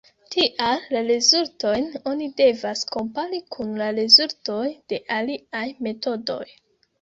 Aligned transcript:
Tial 0.35 0.79
la 0.93 1.01
rezultojn 1.09 1.85
oni 2.11 2.29
devas 2.41 2.81
kompari 2.95 3.43
kun 3.57 3.77
la 3.83 3.91
rezultoj 3.99 4.65
de 4.95 5.01
aliaj 5.19 5.63
metodoj. 5.91 6.43